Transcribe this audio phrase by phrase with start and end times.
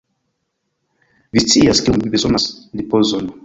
[1.37, 2.51] Vi scias, kiom ni bezonas
[2.83, 3.35] ripozon.